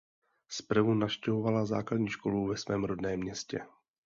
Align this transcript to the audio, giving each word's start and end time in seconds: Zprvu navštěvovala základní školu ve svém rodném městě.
Zprvu 0.49 0.93
navštěvovala 0.93 1.65
základní 1.65 2.07
školu 2.07 2.47
ve 2.47 2.57
svém 2.57 2.83
rodném 2.83 3.19
městě. 3.19 3.61